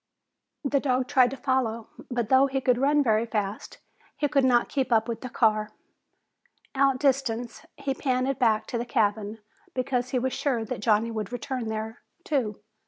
[0.63, 3.77] The dog tried to follow, but though he could run very fast,
[4.17, 5.69] he could not keep up with the car.
[6.75, 9.37] Outdistanced, he panted back to the cabin
[9.75, 12.61] because he was sure that Johnny would return there, too.